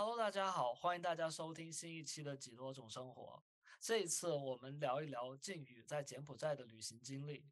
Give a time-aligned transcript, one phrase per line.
[0.00, 3.42] Hello，大家好，欢迎大家收听新一期的《几多种生活》。
[3.80, 7.44] 这一次我们聊一聊靖宇在柬埔寨的旅行经历。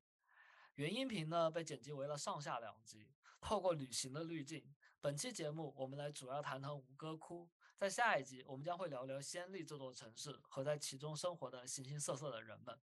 [0.76, 4.64] 原音频呢被剪辑为了上下两集，透过旅行的滤镜，
[5.00, 7.50] 本期节目我们来主要谈谈吴哥窟。
[7.76, 12.78] 在下一集，我们将会聊聊暹粒这座城市和在其中生活的形形色色的人们。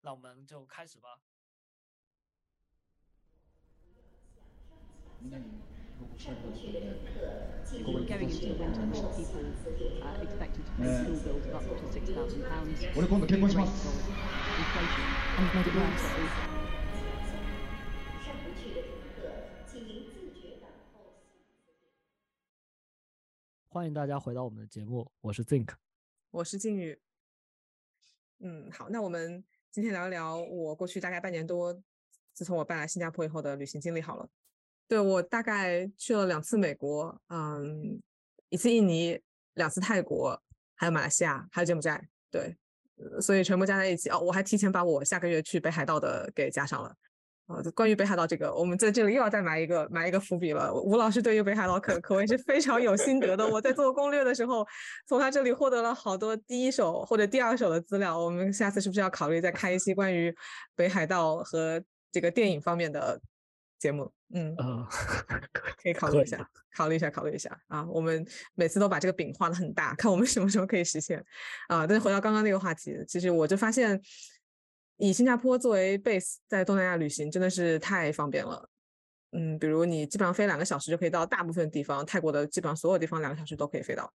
[0.00, 1.20] 那我们就开始吧。
[5.99, 7.09] 不去的乘客，
[7.65, 9.41] 请您自觉地后向自列车。
[10.01, 10.83] Uh,
[12.95, 13.67] 我俺今度結婚します。
[18.21, 19.19] 上不去的乘客，
[19.65, 20.95] 请您自觉等候。
[23.69, 25.69] 欢迎大家回到我们的节目，我是 Think。
[26.31, 26.99] 我是静宇。
[28.39, 31.81] 嗯，好，那我们今天聊一聊我过去大概半年多，
[32.33, 34.29] 自从我搬来新加坡以后的旅行经历好了。
[34.88, 38.00] 对我大概去了两次美国，嗯，
[38.48, 39.20] 一次印尼，
[39.54, 40.40] 两次泰国，
[40.74, 42.08] 还有马来西亚，还有柬埔寨。
[42.30, 42.56] 对，
[43.20, 46.94] 所以全部加在一起哦，我还提前把我下个月去北海道的给加上了。
[47.46, 50.74] 啊，关于北海道这个，我们在这里又要再埋一个埋一个伏笔了。
[50.74, 53.46] 吴老师对于北海道可可谓是非常有心得的。
[53.46, 54.66] 我在做攻略的时候，
[55.06, 58.18] 从他这里获得了好多第一手或者第二手的资料。
[58.18, 60.34] 我们下次是不是要考虑再开一期关于
[60.74, 63.20] 北海道和这个电影方面的
[63.78, 64.12] 节目？
[64.34, 64.88] 嗯，呃，
[65.80, 67.86] 可以考虑一下，考虑一下，考虑一下啊！
[67.86, 71.24] 我们每次都把这个饼画的很大，看我们什么时候可以实现
[71.68, 71.86] 啊！
[71.86, 74.00] 但是回到刚刚那个话题，其实我就发现，
[74.96, 78.68] 以新加坡作为 base 在东南亚旅行真的是太方便了。
[79.32, 84.12] 嗯，比如你基本上飞两个小时就可以到大部分地方，泰国的基本上所有地方两个小时都可以飞到，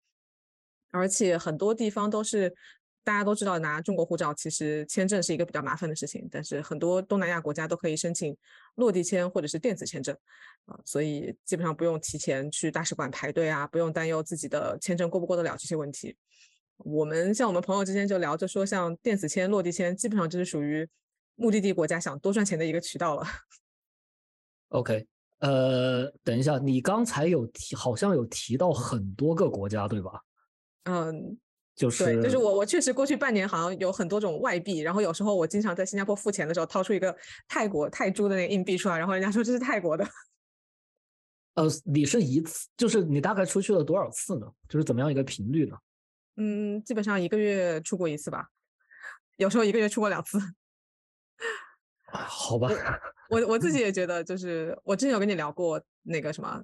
[0.91, 2.53] 而且很多地方都是
[3.09, 8.38] 大家都知道拿中国护照其实签证是一个比较麻烦的事情，但是很多东南亚国家都可以申请
[8.75, 10.15] 落地签或者是电子签证
[10.65, 16.15] 啊，所以基本上不用提前去大使馆排队啊，不用担忧自己的签证过不过得了这些问题。
[16.77, 20.87] 我们像我们朋友之间就聊着说，像电子签、落地签，基本上就是属于
[21.33, 23.25] 目的地国家想多赚钱的一个渠道了。
[24.67, 25.08] OK，
[25.39, 30.21] 呃，等一下，你刚才有提，好像有提到很多个国家，对吧？
[30.83, 31.37] 嗯，
[31.80, 37.16] 就是对，就是我我确实过去半年好像有很多种外币，然后有时候我经常在新加坡付钱的时候掏出一个
[37.48, 40.06] 泰国泰铢的那个硬币出来，然后人家说这是泰国的。
[41.56, 44.48] 呃，你是一次，就是你大概出去了多少次呢？
[44.67, 45.78] 就是怎么样一个频率呢？
[46.36, 48.50] 嗯，基本上一个月出过一次吧，
[49.38, 50.38] 有时候一个月出过两次。
[52.11, 52.70] 啊 好吧，
[53.30, 56.61] 我我自己也觉得，就是我之前有跟你聊过那个什么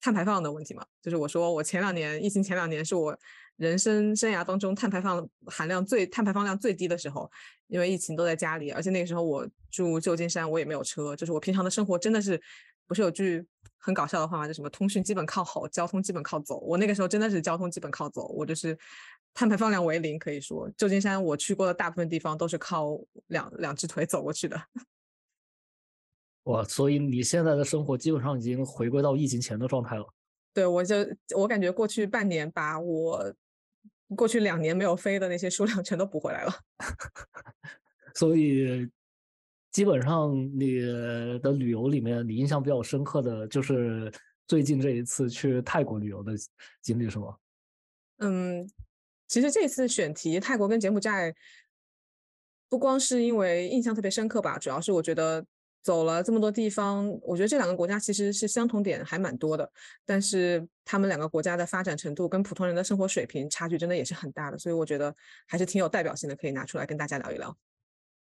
[0.00, 3.16] 碳排放的问题嘛，就是我说我前两年疫情前两年是我
[3.56, 7.30] 人生生涯当中碳排放含量最碳排放量最低的时候，
[7.66, 12.40] 因为疫情都在家里，而且那个时候我住旧金山，我也没有车，就是我平常的生活真的是
[12.86, 13.46] 不是有句
[13.76, 14.46] 很搞笑的话吗？
[14.46, 16.58] 就什么通讯基本靠吼，交通基本靠走。
[16.60, 18.76] 我那个时候真的是交通基本靠走，我就是
[19.34, 24.58] 碳排放量为零，可以说旧金山我去过的大部分地方都是靠两两只腿走过去的。
[26.44, 30.06] 哇，所以你现在的生活基本上已经回归到疫情前的状态了。
[30.52, 30.96] 对，我就
[31.36, 33.32] 我感觉过去半年把我
[34.16, 36.52] 过去两年没有飞的那些数量全都补回来了。
[38.14, 38.88] 所以
[39.70, 40.80] 基本上你
[41.40, 44.12] 的旅游里面，你印象比较深刻的就是
[44.48, 46.32] 最近这一次去泰国旅游的
[46.82, 47.36] 经历，是吗？
[48.18, 48.68] 嗯，
[49.28, 51.32] 其实这次选题泰国跟柬埔寨，
[52.68, 55.46] 不光是因为印象特别深刻吧，主要是我觉得
[55.82, 59.70] 走了这么多地方，我觉得这两个国家其实是相同点还蛮多的，
[60.04, 65.14] 但是他们两个国家的发展程度跟普通人的生活水平差距真的也是很大的，所以我觉得
[65.46, 67.56] 还是挺有代表性的，可以拿出来跟大家聊一聊。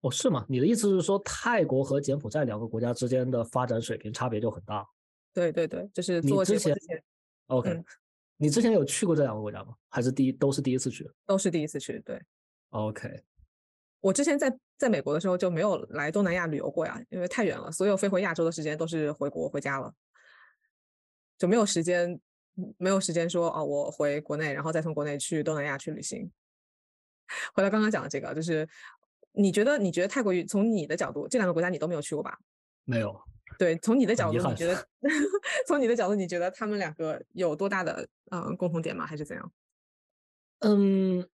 [0.02, 0.46] 哦，是吗？
[0.48, 4.88] 你的意思是说泰国和柬埔寨两个国家之间的发展水平差别就很大
[5.34, 7.04] 对对对，就是你做之前之前
[7.48, 7.86] ？OK，、嗯
[8.40, 9.74] 你之前有去过这两个国家吗？
[9.90, 12.22] 还是第一都是第一次去都是第一次去，对。
[12.70, 13.24] ？OK，
[14.00, 19.94] 我之前在在美国的时候就没有来东南亚旅游过呀，因为太远了，所有飞回亚洲的时间都是回国回家了，
[21.38, 22.12] 就没有时间，
[22.56, 26.32] 嗯没有时间说哦，我回国内，然后再从国内去东南亚去旅行。
[27.54, 28.68] 回到刚刚讲的这个，就是
[29.34, 32.38] 你觉得你觉得泰国与从你的角度，这两个国家你都没有去过吧？
[32.86, 33.20] 没有。
[33.58, 34.88] 对，从你的角度，你觉得
[35.68, 39.06] 从你的角度，你觉得他们两个有多大的嗯共同点吗？
[39.06, 39.52] 还是怎样？
[40.60, 41.28] 嗯，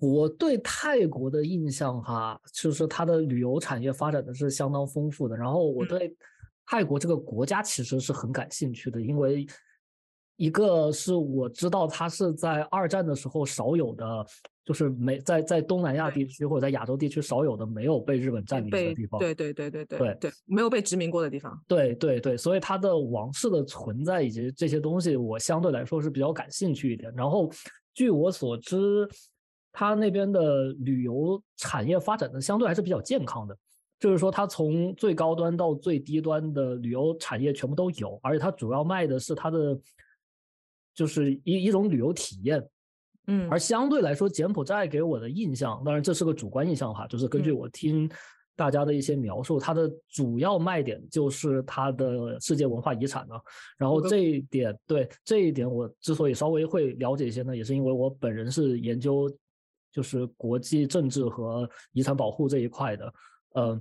[0.00, 5.36] 我对泰国的印象哈，就是它的旅游产业发展的是相当丰富的。
[5.36, 6.16] 然后我嗯对
[6.66, 9.46] 泰国这个国家其实是很感兴趣的，因为
[10.36, 14.04] 一个是我知道它是在二战的时候少有的，
[14.64, 19.20] 就是没在在东南亚地区或者在亚洲地区少有的没有被日本占领的地方。
[19.20, 21.56] 对对对对对对对，没有被殖民过的地方。
[21.68, 27.12] 对对对，所以它的王室的存在以及这些东西，我相对来说是比较感兴趣一点。
[27.14, 27.48] 然后
[27.92, 29.08] 据我所知，
[29.74, 33.54] 它那边的旅游产业发展的相对还是比较健康的。
[34.00, 39.78] 就是说，它从最高端到最低端的旅游产业全部都有，而且它主要卖的是它的，
[40.94, 42.62] 就是一一种旅游体验。
[43.26, 48.10] 嗯而相对来说，柬埔寨给我的印象，当然这是个主观印象哈，就是根据嗯我听
[48.54, 53.34] 大家的一些描述，它的主要卖点就是它的世界文化遗产呢。
[53.78, 59.34] 然后这一点，对这一点，我之所以稍微会了解一些呢，也是因为我本人是研究
[59.94, 63.14] 就是国际政治和遗产保护这一块的。
[63.54, 63.80] 嗯，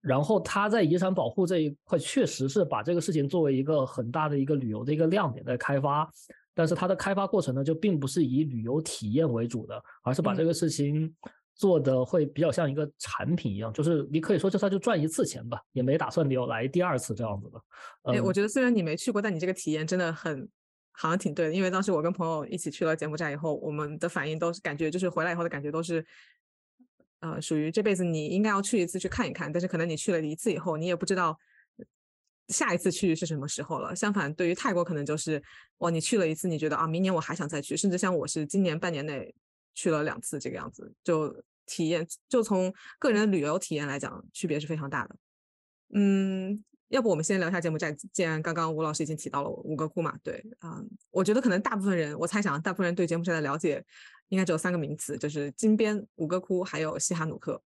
[0.00, 6.10] 然后他在遗产保护这一块确实是把这个事情作为一个很大的一个旅游的一个亮点在开发，
[6.54, 11.14] 但是它的开发过程呢，就并不是以旅游体验为主的，而是把这嗯个事情
[11.54, 18.12] 做的会比较像一个产品一样，就是你可以说就算就赚一次钱吧，也没打算留来第二次这样子的。
[18.12, 20.48] 哎，我嗯觉得虽然你没去过，但你这个体验真的很
[20.96, 21.52] 好像挺对的。
[21.52, 26.04] 因为当时我跟朋友一起去了柬埔寨以后，我们的反应都是感觉就是回来以后的感觉都是，
[27.20, 31.38] 呃，属于这辈子你应该要去一次去看一看，但是可能你去了一次以后，你也不知道
[32.48, 33.94] 下一次去是什么时候了。
[33.94, 35.42] 相反，对于泰国可能就是，
[35.78, 39.34] 哇，你去了一次，你觉得啊，明年我还想再去，甚至像我是今年半年内
[39.74, 45.16] 去了两次这个样子，就体验就从个人旅游体验来讲，区别是非常大的。
[45.94, 53.84] 嗯，要不我们先聊一下柬埔寨，既然刚刚吴老师已经提到了吴哥窟嘛，对，嗯，我觉得可能大部分人，我猜想大部分人对柬埔寨的了解
[54.28, 57.60] 应该只有三个名词，就是金边、吴哥窟还有西哈努克。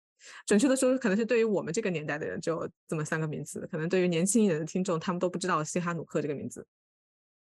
[0.45, 3.67] 准确的说，可能是对于我们这个年代的人，只有这么三个名词。
[3.71, 6.65] 可能对于年轻一点的听众，他们都不知道西哈努克这个名字。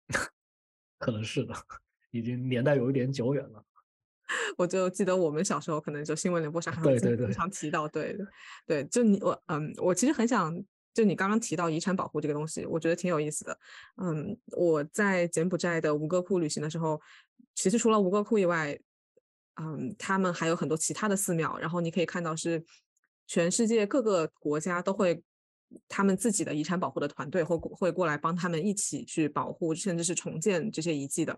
[0.99, 1.55] 可能是的，
[2.11, 3.65] 已经年代有一点久远了。
[4.56, 8.17] 我就记得我们小时候可能就新闻联播上还会经常提到，对
[8.67, 10.53] 对，就你我嗯，我其实很想
[10.94, 13.58] 就你刚刚提到遗产保护这个东西，我觉得挺有意思的。
[13.96, 16.99] 嗯，我在柬埔寨的吴哥窟旅行的时候，
[17.55, 18.79] 其实除了吴哥窟以外，
[19.56, 22.64] 嗯，他们还有很多其他的寺庙，然后你可以看到是
[23.26, 25.23] 全世界各个国家都会。
[25.88, 31.37] 他们自己的遗产保护的团队会会过来帮他们一起去保护，甚至是重建这些遗迹的。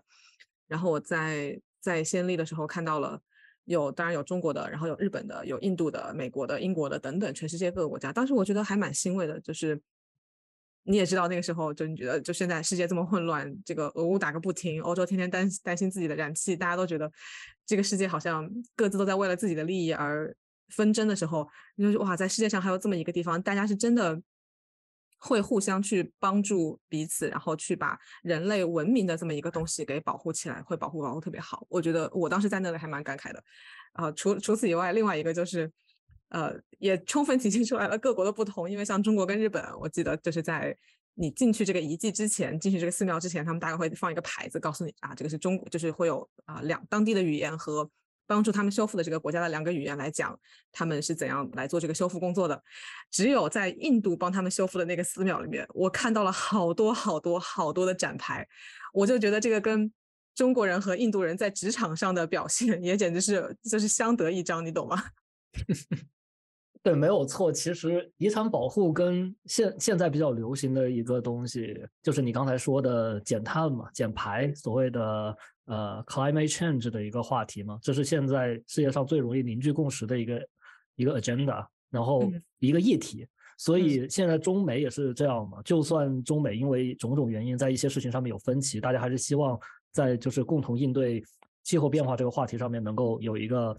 [0.67, 3.19] 然后我在在暹粒的时候看到了
[3.67, 8.13] 有，当然有中国的，然后有日本的，有印度的、美国的、英国的等等，全世界各个国家。
[8.13, 9.79] 当时我觉得还蛮欣慰的，就是
[10.83, 17.11] 你也知道那个时候，就你觉得就现在世界这么混乱，这个俄乌打个不停，欧洲天天担担心自己的燃气，大家都觉得
[17.65, 20.33] 这个世界好像各自都在为了自己的利益而
[20.69, 24.21] 纷争的时候，你就说哇，在世界上还有这么一个地方，大家是真的。
[25.17, 31.65] 会互相去帮助彼此，然后去把人类文明的这么一个东西给保护起来，会保护保护特别好。
[31.69, 33.43] 我觉得我当时在那里还蛮感慨的。
[33.93, 35.71] 啊、除除此以外，另外一个就是，
[36.29, 38.69] 呃，也充分体 现出来了各国的不同。
[38.69, 40.77] 因为像中国跟日本，我记得就是在
[41.15, 47.89] 你进去这个遗迹之前，进去这个寺庙之前，他们大概会放一个牌子，告诉你啊，这个是中国，就是会有啊两当地的语言和
[48.27, 50.37] 帮助他们修复的这个国家的两个语言来讲，
[50.71, 52.61] 他们是怎样来做这个修复工作的。
[53.09, 58.47] 只有在印度帮他们修复的那个寺庙里面，我看到了好多好多好多的展牌，
[58.93, 59.91] 我就觉得这个跟
[60.35, 65.01] 中国人和印度人在职场上的表现也简直是就是相得益彰，你懂吗？
[66.83, 67.51] 对，没有错。
[67.51, 80.47] 其实遗产保护跟现现在比较流行的一个东西，就是你刚才说的减碳嘛、减排，所谓的呃 climate change 的一个话题嘛，这是现在世界上最容易凝聚共识的一个
[80.95, 83.27] 一个 agenda，然后嗯一个议题。
[83.57, 89.59] 所嗯以现在中美也是这样嘛，就算中美因为种种原因在一些事情上面有分歧，大家还是希望
[89.91, 91.23] 在就是共同应对
[91.63, 93.75] 气候变化这个话题上面能够有一个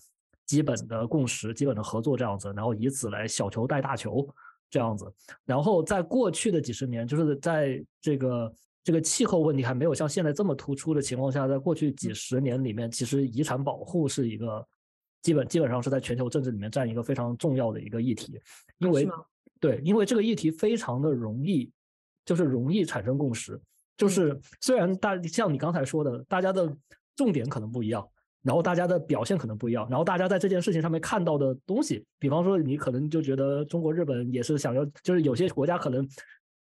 [0.48, 4.28] 基本的共识、基本的合作这样子，然后以此来小球带大球
[4.68, 5.04] 这样子。
[5.44, 14.66] 然后在过去的几十年，就是在这个这个气候问题还没有像现在这么突出的情况下，在过去几十年里面，其实遗产保护是一个
[15.22, 18.40] 基本基本上是在全球政治里面占一个非常重要的一个议题，
[18.78, 19.06] 因为
[19.60, 21.70] 对，因为这个议题非常的容易，
[22.24, 23.60] 就是容易产生共识。
[23.98, 26.74] 就嗯是虽然大像你刚才说的，大家的
[27.16, 28.08] 重点可能不一样，
[28.42, 36.08] 然后大家的表现可能不一样，然后大家在这件事情上面看到的东西，比方说你可能就觉得中国、日本也是想要，就是有些国家可能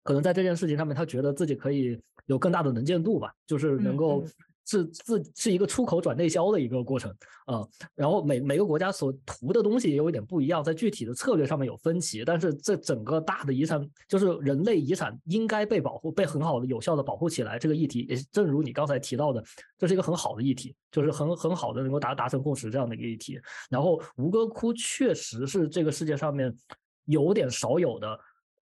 [0.03, 4.27] 可能在这件事情上面，他觉得自己可以有更大的能见度吧，就是能嗯够嗯
[4.69, 7.11] 是自是一个出口转内销的一个过程
[7.45, 17.57] 啊、然后每每个国家所图的东西也有一点不一样，在具体的策略上面有分歧，但是这整个大的遗产就是人类遗产应该被保护，被很好的有效的保护起来。
[17.57, 19.43] 这个议题也正如你刚才提到的，
[19.79, 23.39] 这是一个很好的议题，就是很很好的能够达达成共识这样的一个议题。
[23.67, 26.55] 然后吴哥窟确实是这个世界上面
[27.05, 28.19] 有点少有的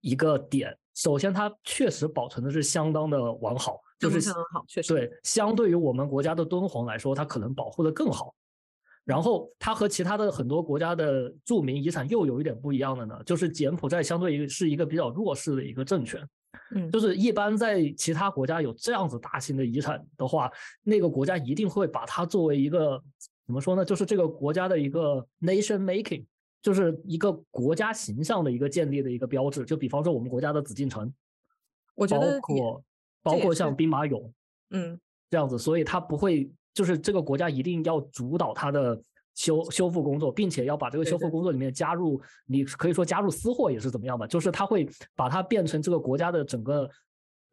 [0.01, 0.77] 一个点。
[0.95, 8.33] 首先，它确实保存的是相当的完好，就是相当好，确实对，相对于我们国家的敦煌来说，它可能保护的更好。
[9.05, 16.27] 然后它和其他的很多国家的著名遗产又有一点不一样的呢，就是柬埔寨相对于是一个比较弱势的一个政权，
[16.73, 22.99] 嗯，就是一般在其他国家有这样子大型的遗产的话，那个国家一定会把它作为一个
[23.45, 26.25] 怎么说呢，就是这个国家的一个 nation making，
[26.59, 29.63] 就是一个国家形象的一个建立的一个标志。
[29.65, 31.13] 就比方说我们国家的紫禁城，包
[31.93, 32.83] 我觉得也括
[33.25, 34.31] 包括像兵马俑
[34.69, 34.97] 嗯。
[35.29, 38.97] 这样子，所以它不会就是这个国家一定要主导它的
[39.33, 46.89] 修修复工作，并且要把这个修复工作里面加入，你可以说加入私货也是怎么样吧，就是它会把它变成这个国家的整个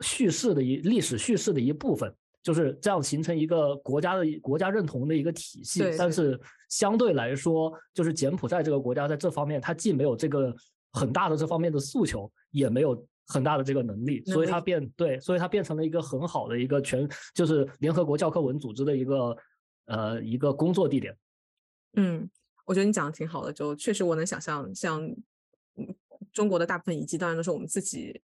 [0.00, 2.14] 叙事的一历史叙事的一部分。
[2.42, 6.38] 就是这样形成一个国家的国家认同的一个体系，但是
[6.68, 10.52] 相对来说，就是柬埔寨这个国家在这方面，它既没有这个
[10.92, 19.36] 很大的这方面的诉求，也没有很大的这个能力，所以它变对，所以它变成了一个很好的一个全，就是联合国教科文组织的一个
[19.86, 21.16] 呃一个工作地点。
[21.94, 22.28] 嗯，
[22.66, 25.02] 我觉得你讲的挺好的，就确实我能想象，像
[25.76, 25.94] 嗯
[26.32, 28.20] 中国的大部分遗迹，当然都是我们自己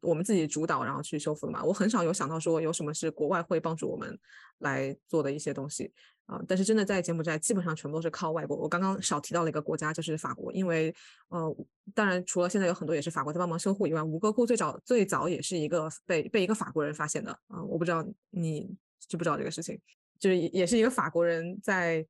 [0.00, 1.64] 我们自己主导，然后去修复的嘛。
[1.64, 4.18] 我很少有想到说有什么是国外会帮助我们
[4.58, 5.92] 来做的一些东西
[6.26, 8.56] 啊、但是真的在柬埔寨，基本上全部都是靠外国。
[8.56, 10.94] 我刚刚少提到了一个国家，就是法国，因为
[11.28, 11.56] 呃，
[11.92, 18.72] 当然除了现在有很多也是法国在帮忙修护以外，吴哥窟最早最早也是一个被被一个法国人发现的啊、我不知道你
[19.08, 19.76] 知不知道这个事情，
[20.20, 22.06] 就是也是一个法国人在，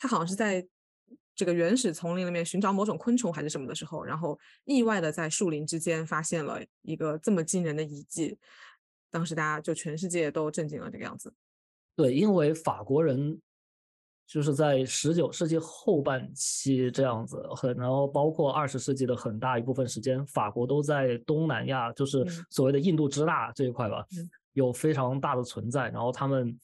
[0.00, 0.66] 他好像是在
[1.40, 8.36] 这个原始丛林里面寻找某种昆虫还是什么的时候，然后意外的在树林之间发现了一个这么惊人的遗迹，
[9.10, 11.32] 当时大家就全世界都震惊了这个样子。
[11.96, 13.40] 对，因为法国人
[14.26, 25.88] 就是在十九世纪后半期这样子，很然后包括二十世纪的很大一部分时间，法国都在东南亚，就是嗯所谓的印度支那这一块吧，嗯有非常大的存在。
[25.88, 26.54] 然后他们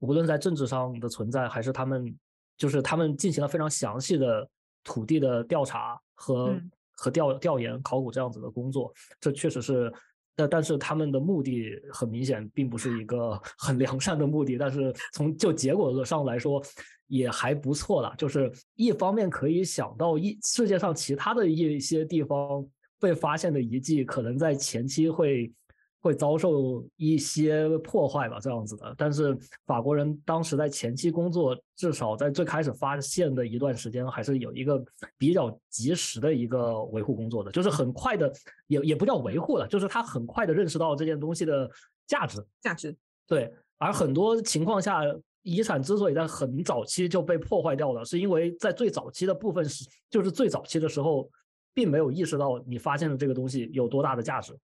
[0.00, 2.12] 无论在政治上的存在，还是他们
[2.56, 4.48] 就是他们进行了非常详细的
[4.82, 9.92] 土地的调查和、嗯和调调研、考古这样子的工作，这确实是。
[10.34, 16.62] 但但是他们的目的很明显，并不是一个 很良善的目的，但是从就结果上来说，
[17.06, 18.14] 也还不错啦。
[18.16, 22.66] 就是一方面可以想到一世界上其他的一些地方
[22.98, 25.52] 被发现的遗迹，可能在前期会
[26.00, 28.94] 会遭受一些破坏吧，这样子的。
[28.96, 29.36] 但是
[29.66, 34.80] 法国人当时在前期工作，至少在最开始发现的一段时间，还是有一个
[35.18, 38.32] 比较及时的一个维护工作的，就是很快的，
[38.68, 41.68] 也也不叫维护了，就是他很快的认识到这件东西的
[42.06, 42.44] 价值。
[42.60, 45.02] 价值，对，而很多情况下，
[45.42, 51.28] 遗产之所以在很早期就被破坏掉了，是因为在最早期的部分是，就是最早期的时候，
[51.74, 54.56] 并没有意识到你发现的这个东西有多大的价值。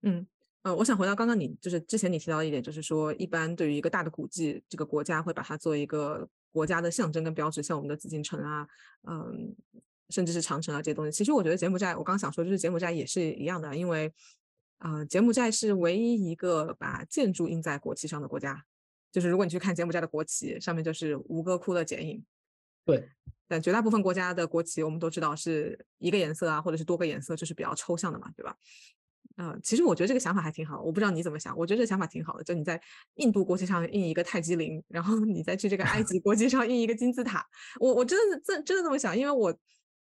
[0.00, 0.26] 嗯。
[0.66, 8.66] 呃，我想回到刚刚你就是之前你提到的一点，就是说，一般对于一个大的古迹，这个国家会把它作为一个国家的象征跟标志，像我们的紫禁城啊，
[9.06, 9.54] 嗯，
[10.08, 11.16] 甚至是长城啊这些东西。
[11.16, 14.12] 其实我觉得柬埔寨，我刚想说，就是柬埔寨也是一样的，因为
[14.78, 18.64] 啊、柬埔寨是唯一一个把建筑印在国旗上的国家。
[19.12, 22.24] 就是如果你去看柬埔寨的国旗，上面就是吴哥窟的剪影。
[22.84, 23.08] 对，
[23.46, 28.56] 但绝大部分国家的国旗，我们都知道是一个颜色啊，或者是多个颜色，就是比较抽象的嘛，对吧？
[29.36, 32.44] 呃，其实我觉得这个想法还挺好，我不知道你怎么想，我觉得这个想法挺好的。
[32.44, 32.80] 就你在
[33.16, 37.44] 印度国旗上印一个泰姬陵，然后你再去这个埃及国旗上印一个金字塔，
[37.80, 39.54] 我我真的是真真的这么想，因为我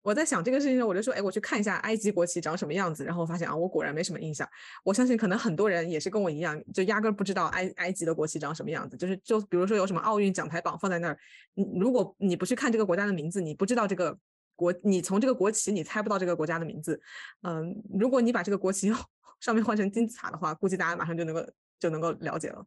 [0.02, 4.48] 我在想这个事情的时候，我就说，哎，我去看一下埃及国旗长什么样子，然后我发现啊，我果然没什么印象。
[4.84, 8.96] 我相信可能很多人也是跟我一样，就压根儿不知道埃埃及的国旗长什么样子。
[8.96, 11.16] 就是就比如说有什么奥运奖牌榜放在那儿，
[11.54, 14.18] 你如果你不去看这个国家的名字，你不知道这个
[14.54, 17.00] 国，你从这个国旗你猜不到这个国家的名字。
[17.42, 18.92] 嗯，如果你把这个国旗
[19.40, 22.66] 上面换成金字塔的话，估计大家马上就能够就能够了解了。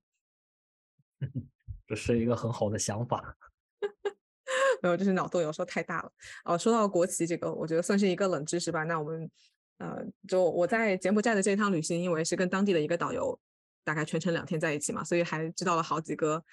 [1.88, 3.38] 这是一个很好的想法。
[4.82, 6.12] 没有，就是脑洞有时候太大了。
[6.44, 8.84] 哦，说到国旗这个，我觉得算是一个冷知识吧。
[8.84, 9.32] 那我们
[9.78, 13.40] 呃，就我在柬埔寨的这一趟旅行，因为是跟当地的一个导游，
[13.84, 16.44] 大概全程两天在一起嘛，所以还知道了好几个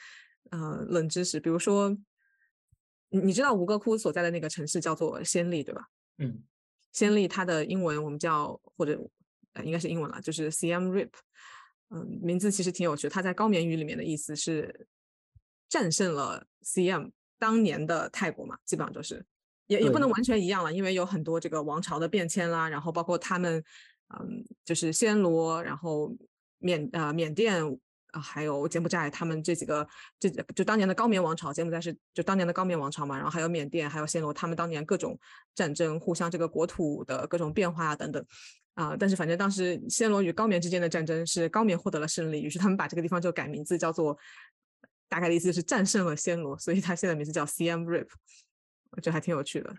[0.51, 1.41] 呃冷知识。
[1.41, 1.97] 比如说，
[3.13, 5.85] 你你知道吴哥窟所在的那个城市叫做暹粒，对吧？
[6.19, 6.43] 嗯，
[6.93, 8.99] 暹粒它的英文我们叫或者
[9.53, 11.11] 呃应该是英文了，就是 Siam Reap。
[11.95, 14.89] 嗯，名字其实挺有趣的，它在高棉语里面的意思是
[15.69, 19.23] 战胜了 CM 当年的泰国嘛，基本上就是
[19.67, 23.63] 也也不能完全一样了，因为有很多这个王朝的变迁啦，然后包括他们，
[24.19, 26.11] 嗯，就是暹罗，然后
[26.59, 27.63] 缅呃缅甸
[28.13, 29.87] 啊、还有柬埔寨，他们这几个
[30.21, 35.19] 这就当年的高棉王朝，柬埔寨是就当年的高棉王朝嘛，然后还有缅甸，还有暹罗，他们当年各种
[35.55, 38.25] 战争，互相这个国土的各种变化啊等等。
[38.75, 44.17] 啊、但是反正当时暹罗与高棉之间的战争是高棉获得了胜利，于是他们把这个地方就改名字叫做，
[45.09, 48.09] 大概的意思是战胜了暹罗，所以它现在名字叫 CM Rip，
[48.93, 49.75] 我觉得还挺有趣的。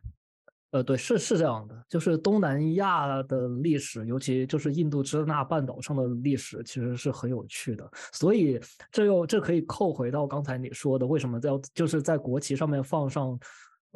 [0.74, 7.88] 呃，对，是是这样的，就是东南亚的历史，尤其就是印度支那半岛上的历史，其实是很有趣的。
[8.12, 8.60] 所以
[8.92, 13.40] 这又这可以扣回到刚才你说的，为什么要就是在国旗上面放上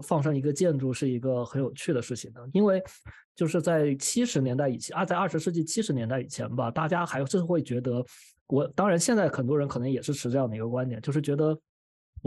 [0.04, 2.42] 放上一个建筑是一个很有趣的事情呢？
[2.54, 2.80] 因为
[3.36, 8.06] 就是在七十年代以前啊，在二十世纪七十年代以前吧，大家还是会觉得
[8.46, 11.60] 我，当然现在很多人可能也是持这样的一个观点，就是觉得。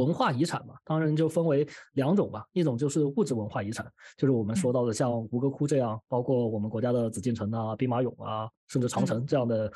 [0.04, 9.72] 文化遗产嘛，当然就分为两种吧，一种就是物质文化遗产，就是我们说到的像吴哥窟这样，包括我们国家的紫禁城啊、兵马俑啊，甚至长城这样的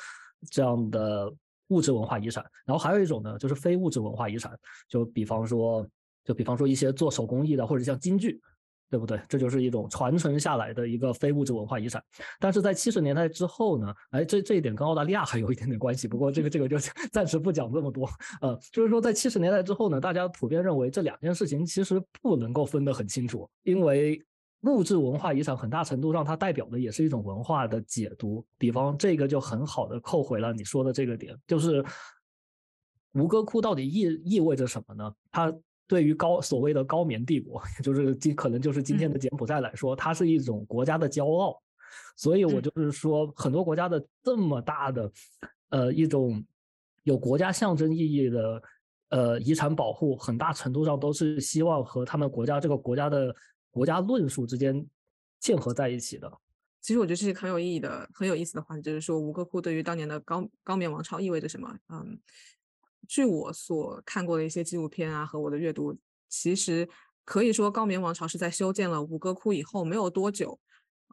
[0.50, 1.32] 这样的
[1.68, 2.44] 物质文化遗产。
[2.64, 5.86] 然后还有一种呢，就是非物质文化遗产，就比方说，
[6.24, 8.40] 就比方说一些做手工艺的，或者像京剧。
[8.90, 9.20] 对不对？
[9.28, 12.02] 这就是一种传承下来的一个非物质文化遗产。
[12.38, 16.06] 但是在七十年代之后呢，哎，这这一点跟澳大利亚还有一点点关系。
[16.06, 16.76] 不过这个这个就
[17.10, 18.08] 暂时不讲这么多。
[18.40, 24.22] 呃，就是说在七十年代之后呢，大家普遍认为这两件事情其实不能够分得很清楚，因为
[24.62, 28.44] 物质文化遗产很大程度上它代表的也是一种文化的解读。
[28.56, 31.84] 比方这个就很好的扣回了你说的这个点，就是
[33.12, 35.12] 吴哥窟到底意意味着什么呢？
[35.30, 35.52] 它
[35.94, 41.62] 对于高所谓的高棉帝国， 就是今可能就是今天的柬埔寨来说，它是一种国家的骄傲。
[42.16, 45.12] 所以我就是说，很多国家的这么大的，
[45.68, 46.44] 呃，一种
[47.04, 48.62] 有国家象征意义的，
[49.10, 53.32] 呃，遗产保护，很大程度上都是希望和他们国家这个国家的
[53.70, 54.84] 国家论述之间
[55.40, 56.28] 嵌合在一起的。
[56.80, 61.72] 其实我觉得这是很有意义的、很有意思的话题，就是说吴哥窟对于当年的高高棉王朝意味着什么？
[61.88, 62.18] 嗯，
[63.08, 65.96] 据我所看过的一些纪录片啊和我的阅读，
[66.28, 66.88] 其实
[67.24, 70.58] 可以说高棉王朝是在修建了吴哥窟以后没有多久，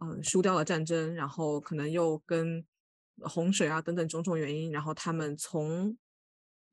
[0.01, 2.65] 嗯，输掉了战争，然后可能又跟
[3.23, 5.97] 洪水啊等等种种原因，然后他们从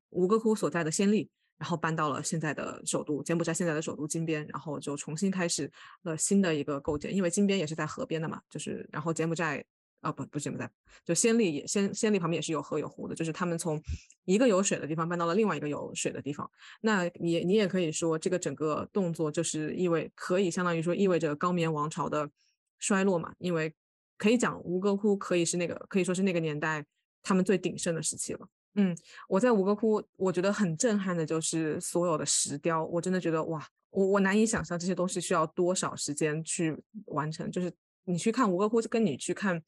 [0.09, 1.29] 吴哥窟所在的暹粒。
[1.59, 5.69] 然后搬到了现在的首都柬埔寨现在的首都金边，然后就重新开始
[6.03, 9.61] 了新的一个构建，因为金边也是在河边的嘛，就是然后柬埔寨
[10.01, 10.69] 啊不不是柬埔寨，
[11.05, 13.81] 就暹粒也暹暹粒旁边也是有河有湖的，就是他们从
[14.25, 16.49] 一个有水的地方搬到了另外一个有水的地方。
[16.81, 22.29] 那你你也可以说这个整个动作就是意味可以相当于说意味着高棉王朝的
[22.77, 23.73] 衰落嘛，因为
[24.17, 26.85] 可以讲吴哥窟可以是那个可以说是那个年代
[27.21, 28.47] 他们最鼎盛的时期了。
[28.75, 28.95] 嗯，
[29.27, 37.51] 我在吴哥窟，我觉得很震撼的就是所有的石雕，我真的觉得哇，我我难以想象这些东西需要多少时间去完成。
[37.51, 37.73] 就是
[38.05, 39.61] 你去看吴哥窟，跟你去看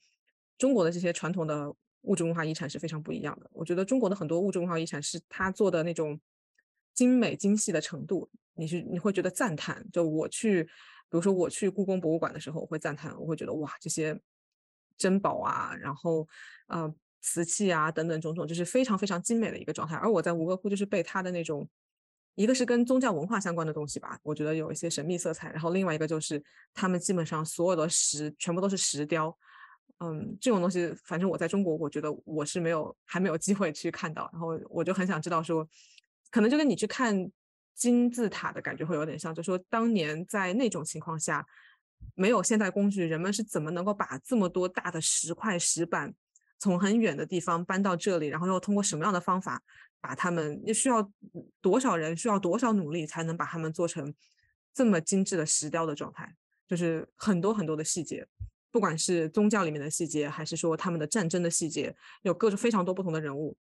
[0.61, 3.49] 中国的这些传统的物质文化遗产是非常不一样的。
[3.51, 6.19] 我觉得中国的很多物质文化遗产是它做的那种
[6.93, 9.83] 精美精细的程度，你是你会觉得赞叹。
[9.91, 10.69] 就我去，比
[11.09, 14.21] 如说我去故宫博物馆的时候，我会赞叹，我会觉得哇，这些
[14.97, 16.27] 珍宝啊，然后
[16.67, 16.93] 呃。
[17.23, 19.95] 瓷器啊，等等种种，就是非常非常精美的一个状态。
[19.95, 21.69] 而我在吴哥窟就是被它的那种，
[22.33, 25.51] 一个是跟宗教文化相关的东西吧，我觉得有一些神秘色彩。
[25.51, 26.43] 然后另外一个就是
[26.73, 29.37] 他们基本上所有的石全部都是石雕，
[30.03, 34.29] 嗯，这种东西反正我在中国，我觉得我是没有还没有机会去看到。
[34.33, 35.67] 然后我就很想知道说，
[36.31, 37.29] 可能就跟你去看
[37.75, 41.45] 金字塔的感觉会有点像，就说当年在那种情况下，
[42.15, 46.13] 没有现代工具，人们是怎么能够把这么多大的石块石板。
[46.57, 49.59] 从很远的地方搬到这里，然后又通过什么样的方法
[49.99, 50.61] 把他们？
[50.63, 51.11] 又需要
[51.59, 52.15] 多少人？
[52.15, 54.13] 需要多少努力才能把他们做成
[54.71, 56.35] 这么精致的石雕的状态？
[56.67, 58.27] 就是很多很多的细节，
[58.71, 63.55] 不管是宗教里面的细节，还是说他们的战争的细节，有各种非常多不同的人物。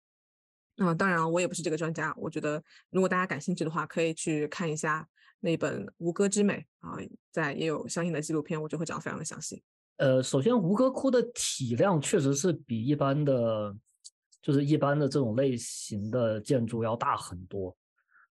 [0.78, 5.08] 嗯、当然我也不是这个专家，我觉得如果大家感兴趣的话，可以去看一下
[5.40, 6.98] 那本《吴哥之美》啊，
[7.30, 9.62] 在也有相应的纪录片，我就会讲非常的详细。
[9.96, 13.74] 呃，首先吴哥窟的体量确实是比一般的，
[14.42, 17.74] 就是一般的这种类型的建筑要大很多，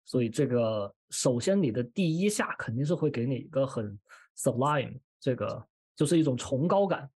[0.03, 3.99] 所以这个首先你的第一下肯定是会给你一个很
[4.35, 5.63] sublime，这个
[5.95, 7.09] 就是一种崇高感，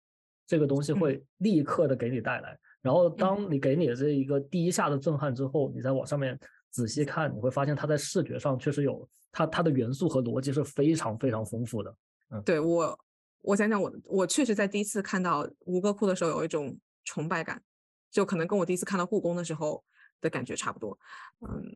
[0.45, 2.57] 这个东西会立刻的给你带来。
[2.81, 11.95] 然后当你给你的这一个第一下的震撼之后，你再往上面仔细看，你会发现它在视觉上确实有它它的元素和逻辑是非常非常丰富的。
[12.31, 12.99] 嗯，对我。
[13.45, 17.62] 我想想我，我确实在第一次看到吴哥窟的时候有一种崇拜感，
[18.09, 19.83] 就可能跟我第一次看到故宫的时候
[20.21, 20.97] 的感觉差不多。
[21.41, 21.75] 嗯，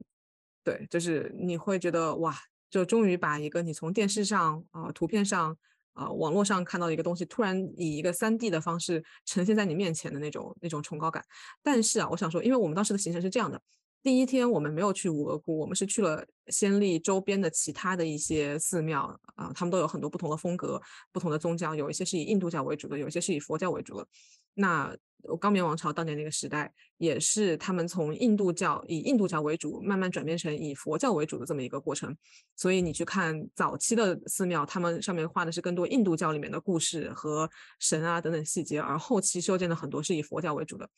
[0.63, 2.33] 对，就是你会觉得哇，
[2.69, 5.57] 就终于把一个你从电视上啊、图片上
[5.97, 11.23] 啊、网络上看到一个东西，突然以一个三 D 的方式呈现在你面前的那种那种崇高感。
[11.63, 13.60] 但是啊，我想说，因为我们当时的行程是这样的，
[14.03, 20.81] 第一天我们没有去吴哥窟，我们是去了暹粒周边的其他的一些寺庙啊、他们都有很多不同的风格、
[21.12, 24.07] 不同的宗教，有一些是以印度教为主的，有一些是以佛教为主的。
[24.53, 24.95] 那
[25.39, 32.15] 高棉王朝当年那个时代，也是他们从印度教以印度教为主，慢慢转变成以佛教为主的这么一个过程。
[32.55, 40.89] 所以你去看早期的寺庙，他们上面画的是更多印度教里面的故事和神啊等等细节，而后期修建的很多是以佛教为主的。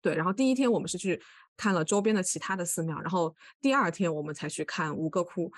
[0.00, 1.20] 对，然后第一天我们是去
[1.56, 5.52] 看了周边的其他的寺庙，然后第二天我们才去看吴哥窟。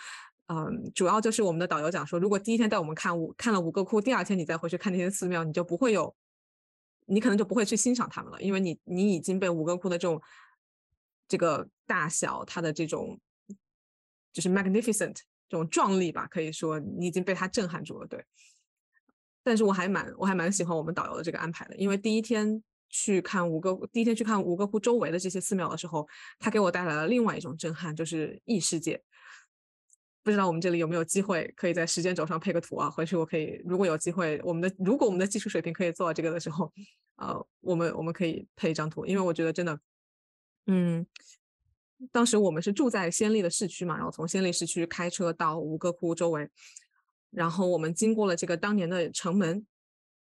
[0.52, 6.12] 嗯，主要就是我们的导游讲说，如果第一天带我们看五看了吴哥窟，第二天你再回去看那些寺庙，你就不会有，
[7.06, 10.20] 你可能就不会去欣赏他们了，因为你你已经被吴哥窟的这种
[11.28, 13.20] 这个大小，它的这种
[14.32, 15.14] 就是 magnificent
[15.48, 18.06] 这种壮丽吧，可以说你已经被它震撼住了。
[18.08, 18.24] 对，
[19.44, 26.06] 但是我还蛮我还蛮喜欢我们导游的这个安排的，因为第一天去看吴哥，第一天去看吴哥窟周围的这些寺庙的时候，
[26.38, 29.02] 他给我带来了另外一种震撼，就是异世界。
[30.22, 32.90] 不知道我们这里有没有机会可以在时间轴上配个图啊？
[32.90, 36.70] 回去我可以，如果有机会，我们的如果我们的技术水平可以做到这个的时候，
[37.16, 39.80] 呃，我们我们可以配一张图，因为我觉得真的，
[40.66, 41.06] 嗯，
[42.12, 46.50] 当时我们是住在暹粒的市区嘛，然后从暹粒市区开车到吴哥窟周围，
[47.30, 49.66] 然后我们经过了这个当年的城门，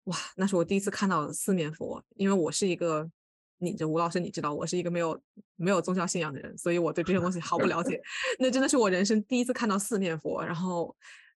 [0.05, 3.11] 哇，那是我第一次看到四面佛，因为我是一个。
[3.59, 5.19] 你这吴老师，你知道我是一个没有
[5.57, 7.99] 没有宗教信仰的人，所以我对这些东西毫不了解。
[8.39, 10.95] 那真的是我人生第一次看到四面佛，然后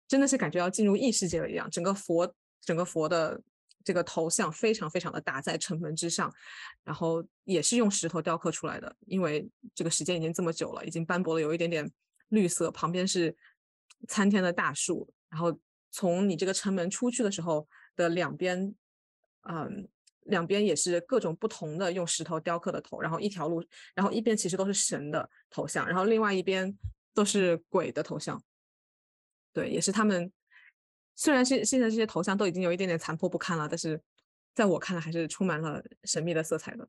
[0.08, 1.70] 真的是感觉要进入异世界了一样。
[1.70, 3.40] 整个佛，整个佛的
[3.86, 6.34] 这个头像非常非常的大，在城门之上，
[6.84, 8.94] 然后也是用石头雕刻出来的。
[9.06, 11.90] 因为这个时间已经这么久了，已经斑驳了，有一点点
[12.30, 12.70] 绿色。
[12.72, 13.34] 旁边是
[14.10, 15.58] 参天的大树，然后
[15.92, 17.66] 从你这个城门出去的时候
[17.98, 18.74] 的两边，
[19.42, 19.90] 嗯。
[20.30, 23.64] 两边也是各种不同的用石头雕刻的头，然后一条路，
[23.96, 26.78] 然后一边其实都是神的头像，然后另外一边
[27.14, 28.44] 都是鬼的头像。
[29.54, 30.30] 对，也是他们。
[31.16, 33.98] 虽然现现在这些头像都已经有一点点残破不堪了，但是
[34.54, 36.86] 在我看来还是充满了神秘的色彩的。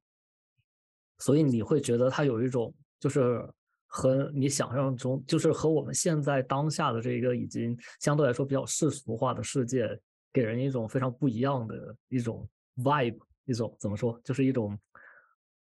[1.18, 3.48] 所以你会觉得它有一种，就是
[3.86, 9.96] 和你想象中，就是和我们现在当下的这个已经相对来说比较世俗化的世界，
[10.32, 13.18] 给人一种非常不一样的一种 vibe。
[13.50, 14.78] 一种怎么说，就是一种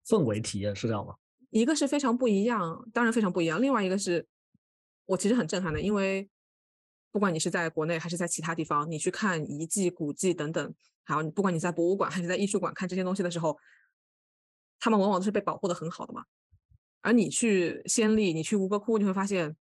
[0.05, 1.15] 氛围体验，是这样吗？
[1.51, 3.63] 一个是非常不一样，当然非常不一样。
[3.63, 4.27] 另外一个是
[5.07, 6.29] 我其实很震撼的，因为
[7.13, 13.57] 不管你是在国内还是在其他地方，你去看遗迹、古迹等等，还有你不管你在博物馆还是在艺术馆看这些东西的时候，
[14.81, 16.25] 他们往往都是被保护的很好的嘛。
[17.01, 19.57] 而你去暹粒，你去吴哥窟，你会发现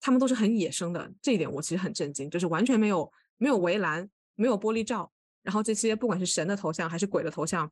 [0.00, 5.10] 他们都是很野生的，这一点我其实很震惊，就是完全没有没有围栏，没有玻璃罩。
[5.42, 7.70] 然后这些不管是神的头像还是鬼的头像，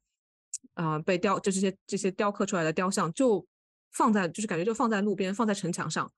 [0.74, 3.46] 啊，被雕就这些这些雕刻出来的雕像就
[3.92, 6.12] 放在就是感觉就放在路边放在城墙上，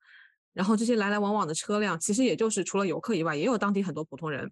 [0.53, 4.51] 然后这些来来往往的车辆其实也就是除了游客以外，也有当地很多普通人，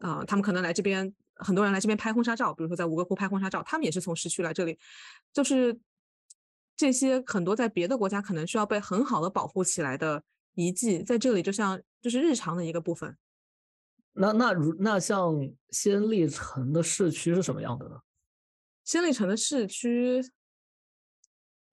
[0.00, 4.78] 啊，他们可能来这边很多人来这边拍婚纱照，比如说在吴哥窟拍婚纱照，他们也是从市区来这里，
[5.32, 5.80] 就是
[6.76, 10.22] 这些很多在别的国家可能需要被很好的保护起来的
[10.54, 13.16] 遗迹，在这里就像就是日常的一个部分。
[14.20, 15.34] 那那如那像
[15.70, 17.98] 仙力城的市区是什么样的呢？
[18.84, 20.20] 仙力城的市区，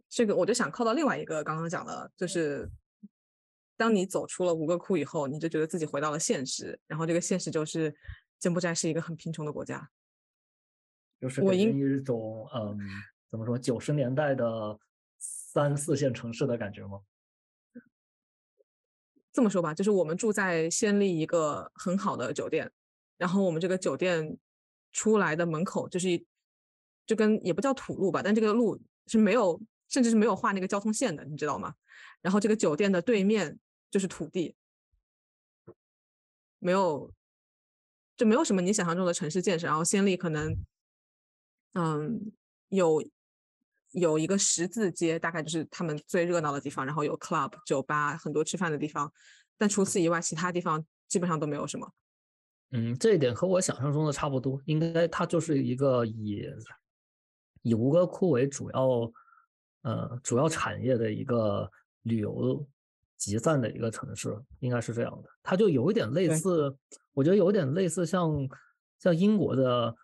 [0.08, 2.70] 这个我就想靠到另外一个刚刚讲的，就是
[3.76, 7.94] 当你走出了吴哥窟以后，你就觉得自己回到了现实，然后这个现实就是
[8.40, 9.90] 柬埔寨是一个很贫穷的国家，
[11.20, 12.80] 就是给人一种嗯，
[13.30, 14.80] 怎么说九十年代的
[15.18, 17.02] 三四线城市的感觉吗？
[19.38, 22.72] 这么说吧，就是我们住在暹粒一个很好的酒店，
[23.20, 24.36] 然后我们这个酒店
[24.92, 26.26] 出来的门口就是一，
[27.06, 31.76] 就跟也不叫土路吧，但这个路是没有，甚至是没有画那个交通线的，你知道吗？
[32.24, 33.60] 然后这个酒店的对面
[33.92, 34.56] 就是土地，
[36.58, 37.14] 没有，
[38.16, 39.68] 就没有什么你想象中的城市建设。
[39.68, 40.58] 然后暹粒可能，
[41.74, 42.32] 嗯，
[42.70, 43.08] 有。
[43.92, 49.12] 有一个十字街，大概就是他们最热闹的地方，然后有 club 酒吧，很多吃饭的地方。
[49.58, 51.90] 但除此以外，其他地方基本上都没有什么。
[52.72, 54.62] 嗯，这一点和我想象中的差不多。
[54.66, 56.46] 应该它就是一个以
[57.62, 59.12] 以吴哥窟为主要
[59.84, 61.72] 呃主要产业的一个
[62.04, 62.68] 旅游
[63.18, 65.30] 集散的一个城市，应该是这样的。
[65.42, 66.76] 它就有一点类似，
[67.14, 68.48] 我觉得有点类似像
[69.00, 69.96] 像英国的。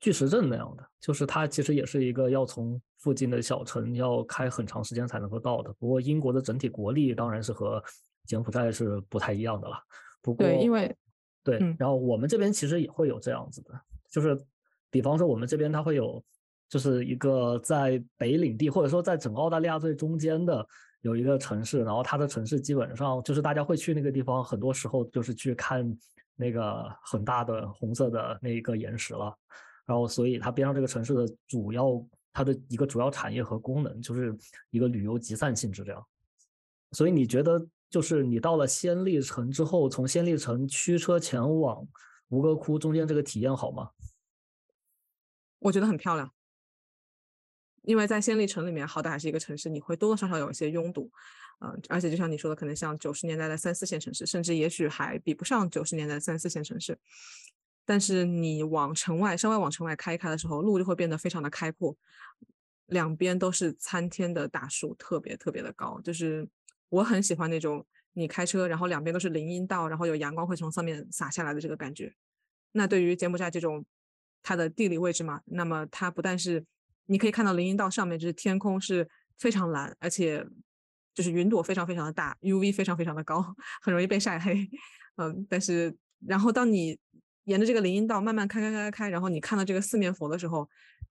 [0.00, 5.72] 巨石阵那样的，就是它其实也是一个要从附近的小城要开很长时间才能够到的。
[5.78, 7.82] 不过英国的整体国力当然是和
[8.26, 9.76] 柬埔寨是不太一样的了。
[10.20, 10.94] 不过对，因为
[11.42, 13.70] 对，嗯然后我们这边其实也会有这样子的，
[14.10, 14.38] 就是
[14.90, 16.22] 比方说我们这边它会有，
[16.68, 20.66] 就是一个在北领地或者说在整个澳大利亚最中间的
[21.02, 25.94] 有一个城市，然后它的城市基本上就是大家会去那个地方，很多时候就是去看
[26.34, 29.36] 那个很大的红色的那个岩石了，
[29.86, 34.36] 然后所以它边上这个城市的主要它的一个主要产业和功能就是
[34.70, 36.06] 一个旅游集散性质这样。
[36.92, 41.86] 所以你觉得，就是你到了暹粒城之后，从暹粒城驱车前往
[42.28, 43.90] 吴哥窟中间这个体验好吗？
[45.58, 46.30] 我觉得很漂亮，
[47.82, 51.10] 因为在暹粒城里面，好歹还是一个城市，你会多多少少有一些拥堵，
[51.60, 56.98] 嗯、而且就像你说的，可能像九十年代的三四线城市，甚至也许还比不上九十年代三四线城市。
[57.84, 61.96] 但是你往城外稍微往城外开一开的时候，路就会变得非常的开阔，
[62.86, 66.00] 两边都是参天的大树，特别特别的高。
[66.02, 66.48] 就是
[66.88, 72.14] 我很喜欢那种你开车，然后两边都是林荫道，然后有阳光会从上面洒下来的这个感觉。
[72.72, 73.84] 那对于柬埔寨这种
[74.42, 76.64] 它的地理位置嘛，那么它不但是
[77.06, 80.44] 你可以看到林荫道上面就是天空是非常蓝，而且
[81.14, 83.42] 就是云朵非常非常的大，UV 非常非常的高，
[83.82, 84.68] 很容易被晒黑。
[85.16, 86.98] 嗯，但是然后当你
[87.44, 90.68] 沿着这个林荫道慢慢开开开开开，然后你看到这个四面佛的时候，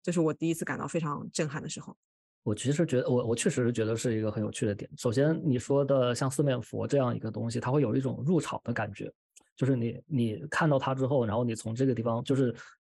[0.03, 1.97] 就是我第一次感到非常震撼的时候。
[2.45, 4.91] 我其实觉得，我我确实是觉得是一个很有趣的点。
[4.97, 9.12] 首先，你说的像四面佛这样一个东西，它会有一种入场的感觉，
[9.55, 12.55] 就是你你看到它之后，然后你从这个地方，就是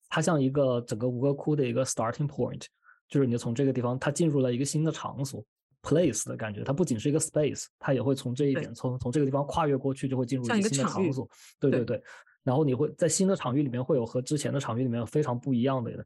[0.08, 2.66] 它像一个整个吴哥窟的一个 starting point，
[3.10, 5.44] 就是你从这个地方，它进入了一个新的场所
[5.82, 6.64] place 的感觉。
[6.64, 11.28] 它不仅是一个 space，它也会从这一点，从从这个地方跨越过去，就会进入一一个新的场所。
[11.60, 12.04] 对对对对。
[12.44, 16.06] 然后你会在新的场域里面会有和之前的场域里面有非常不一样的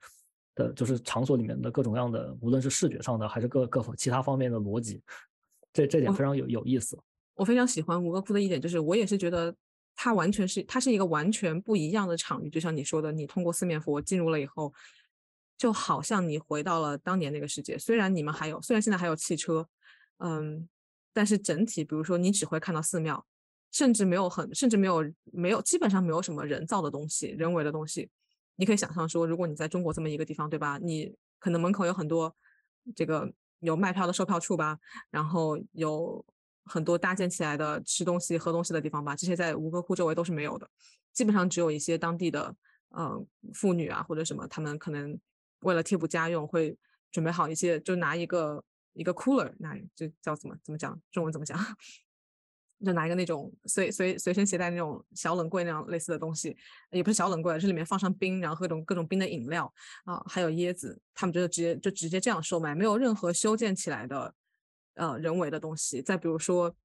[0.56, 5.02] 的，就是场所里面的各种各样的，无论是视觉上的还是各各方其他方面的逻辑，
[5.74, 6.98] 这这点非常有有意思。
[7.36, 9.54] 我非常喜欢吴哥窟的一点就是，我也是觉得
[9.96, 14.74] 它完全是它是一个完全不一样的场域，就像你说的，你通过四面佛进入了以后，
[15.58, 17.78] 就好像你回到了当年那个世界。
[17.78, 19.68] 虽然你们还有，虽然现在还有汽车，
[20.20, 20.68] 嗯，
[21.12, 23.26] 但是整体，比如说你只会看到寺庙，
[23.76, 28.10] 甚至没有很，甚至没有没有基本上没有什么人造的东西，人为的东西。
[28.56, 30.80] 你可以想象说，如果你在中国这么一个地方，对吧？
[30.82, 32.34] 你可能门口有很多
[32.96, 34.80] 这个有卖票的售票处吧，
[35.12, 36.26] 然后有
[36.64, 40.70] 很多搭建起来的吃东西、喝东西的地方吧，这些在吴哥窟周围都是没有的，
[41.12, 42.56] 基本上只有一些当地的
[42.92, 43.22] 呃
[43.54, 45.20] 妇女啊或者什么，他们可能
[45.64, 46.78] 为了贴补家用，会
[47.12, 51.60] 准备好一些，就拿一个一个 cooler，那就叫怎么怎么讲，中文怎么讲？
[52.84, 56.56] 就拿一个那种随随随身携带那种小冷柜那样类似的东西，
[56.92, 59.72] 也不是小冷柜，是里面放上冰，然后各种各种冰的饮料
[60.04, 64.34] 啊，还有椰子，他们就是直接就直接这样售卖，没有任何修建起来的
[64.96, 66.02] 呃人为的东西。
[66.02, 66.76] 再比如说，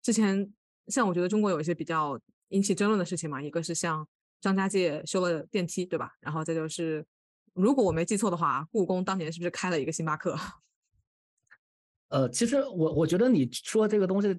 [0.00, 0.52] 之前
[0.88, 4.06] 像我觉得中国有一些比较引起争论的事情嘛，一个是像
[4.40, 6.14] 张家界修了电梯，对吧？
[6.20, 7.04] 然后再就是，
[7.52, 10.36] 如果我没记错的话，故宫当年是不是开了一个星巴克？
[12.08, 14.38] 呃，其实我我觉得你说这个东西，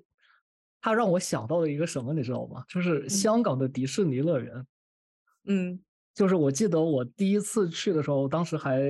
[0.84, 2.64] 它让我想到了一个什么，你知道吗？
[2.68, 4.68] 就是香港的迪士尼乐园。
[5.46, 5.80] 嗯
[6.14, 8.82] 就是我记得我第一次去的时候，当时还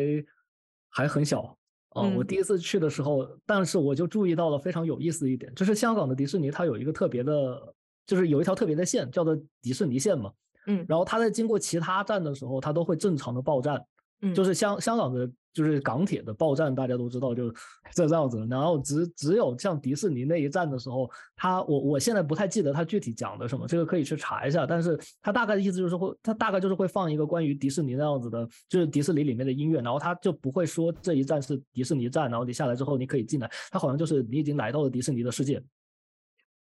[0.90, 1.56] 还很小
[1.90, 7.76] 啊、我嗯第一次去的时候，但是我就注意到了非常有意思的一点，就是香港的迪士尼它有一个特别的，
[8.08, 10.34] 就是有一条特别的线，叫做迪士尼线嘛。
[10.66, 13.86] 嗯然后它在经过其他站的时候，它都会正常的报站。
[14.22, 17.54] 嗯，就是香香港的，就是港铁的报站，大家都知道，就是
[17.94, 18.46] 这这样子。
[18.50, 24.66] 然后只只有像迪士尼那一站的时候，他我我现在不太记得他具体讲的什么，这个可以去查一下。
[24.66, 35.64] 但是他大概的意思就是会，他大概就是会放一个关于迪士尼那样子的，就是迪士尼里面的音乐，然后他就不会说这一站是迪士尼站，然后你下来之后你可以进来，他好像就是你已经来到了迪士尼的世界。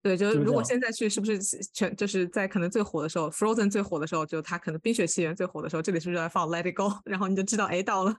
[0.02, 1.38] 对，就是如果现在去，是不是
[1.74, 6.90] 全就是在可能最火的时候，Frozen 最火的时候，就它可能冰雪奇缘最火的时候，这里是不是在放 Let It Go？
[7.04, 8.16] 然后你就知道，哎，到了。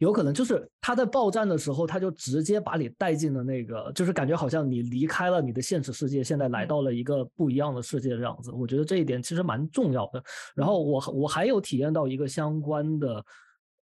[0.00, 8.50] 有可能就是他在报站的时候，他就直接把你带进了那个，就是感觉好像你离开了你的现实世界，现在来嗯到了一个不一样的世界这样子。
[8.50, 10.22] 我觉得这一点其实蛮重要的。
[10.54, 13.22] 然后我我还有体验到一个相关的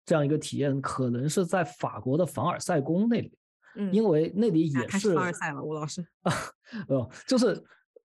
[0.05, 3.35] 这样一个体验，可能是在法国的凡尔赛宫那里，
[3.75, 6.05] 嗯，因为那里啊也是凡尔赛了，吴老师。
[6.87, 7.59] 呃， 就是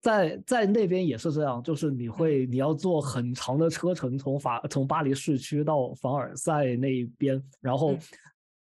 [0.02, 8.00] 在在那边也是这样，就是嗯你会你要坐很长的车程从法从巴黎市区到凡尔赛那边，然后嗯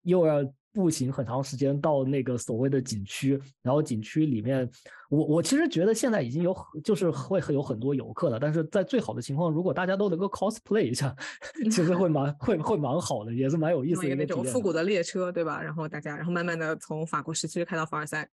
[0.02, 0.36] 又要
[0.72, 4.70] 步行很长时间到那个所谓的景区，然后景区里面，
[5.08, 11.16] 我我其实觉得现在已经有很就是会有很多游客了，但是在最好的情况，如果大家都能够 cosplay 一下，
[11.72, 15.60] 其实会蛮会会蛮好的，也是蛮有意思的一个那种复古的列车，对吧？
[15.60, 18.28] 然后大家，然后慢慢的从法国市区开到凡尔赛。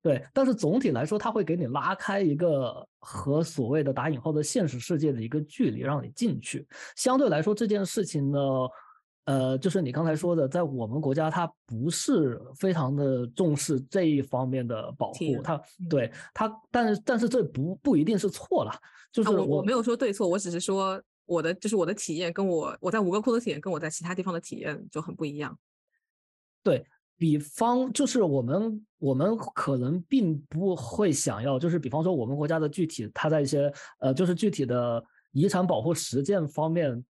[0.00, 6.66] 对，但是总体来说，它会给你拉开一个和所谓的打引号的现实世界的一个距离，让你进去。
[6.94, 8.38] 相对来说，这件事情呢，
[9.24, 15.42] 呃，就是你刚才说的，在我们国家，它不是非常的重视这一方面的保护。
[15.42, 18.72] 它对它，但是但是这不不一定是错了，
[19.12, 25.58] 就是啊我我没有说对错，我只是说我的就是我的体验跟我我在吴哥窟的体验跟我在其他地方的体验就很不一样。
[26.62, 26.86] 对
[27.18, 37.04] 比方，就是我们我们可能并不会想要，就是比方说我们国家的具体，它在一些呃，就是具体的遗产保护实践方面，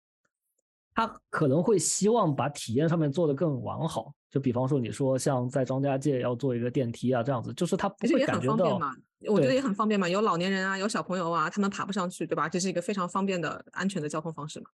[0.94, 4.14] 它可能会希望把体验上面做得更完好。
[4.30, 8.92] 就比方说你说像在张家界要做一个电梯啊这样子，就是它不会感觉到方便嘛，
[9.28, 12.48] 我觉得也很方便嘛，有老年人啊，有小朋友啊，他们爬不上去，对吧？
[12.48, 14.66] 这是一个非常方便的、安全的交通方式嘛。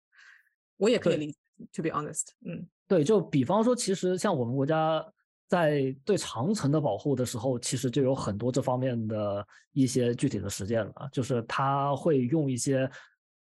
[0.78, 1.38] 我也可以理解
[1.72, 5.04] ，to be honest，嗯，对，就比方说，其实像我们国家
[5.52, 12.90] 在对长城的保护的时候，其实就有很多这方面的一些具体的实践了，就是他会用一些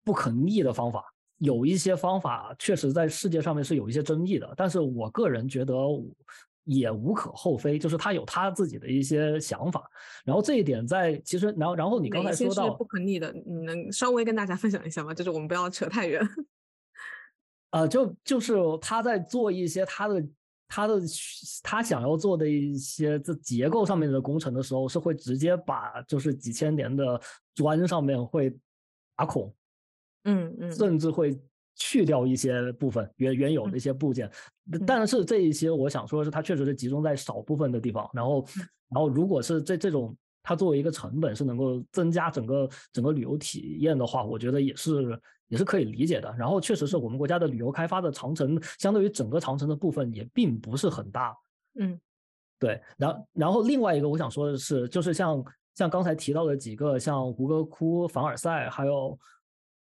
[0.02, 1.04] 不可逆的方法，
[1.36, 5.74] 有一些方法确实在世界上面是有一些争议的，但是我个人觉得
[6.64, 9.84] 也无可厚非，就是他有他自己的一些想法，
[10.24, 15.12] 然后这一点在其实，然后然后你刚才说到不可逆的，你能稍微跟大家分享一下吗？
[15.12, 16.26] 就是我们不要扯太远。
[17.70, 20.26] 呃，就就是他在做一些他的
[20.68, 21.00] 他的
[21.62, 27.20] 他想要做的一些这结构上面的工程的时候，是会直接把就是几千年的
[27.54, 28.54] 砖上面会
[29.16, 29.52] 打孔，
[30.24, 31.40] 嗯嗯，甚至会
[31.74, 34.30] 去掉一些部分原原有的一些部件。
[34.72, 38.08] 嗯但是这一些我想说的是，它确实是集中在少部分的地方。
[38.12, 46.34] 然后，嗯然后如果是这这种它作为一个成本是能够增加整个整个旅游体验的话，我觉得也是也是可以理解的。
[46.38, 51.36] 然后确实是我们国家的旅游开发的长城，相对于整个长城的部分也并不是很大。
[51.78, 51.98] 嗯
[52.60, 59.16] 对，然后然后另外一个我想说的是，就是像像刚才提到的几个，像吴哥窟、凡尔赛，还有